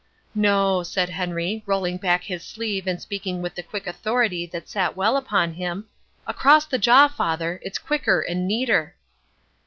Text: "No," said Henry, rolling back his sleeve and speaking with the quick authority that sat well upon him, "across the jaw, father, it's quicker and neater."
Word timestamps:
"No," 0.33 0.81
said 0.81 1.09
Henry, 1.09 1.61
rolling 1.67 1.97
back 1.97 2.23
his 2.23 2.43
sleeve 2.43 2.87
and 2.87 2.99
speaking 2.99 3.39
with 3.39 3.53
the 3.53 3.61
quick 3.61 3.85
authority 3.85 4.47
that 4.47 4.67
sat 4.67 4.95
well 4.97 5.15
upon 5.15 5.53
him, 5.53 5.89
"across 6.25 6.65
the 6.65 6.79
jaw, 6.79 7.07
father, 7.07 7.59
it's 7.61 7.77
quicker 7.77 8.19
and 8.19 8.47
neater." 8.47 8.95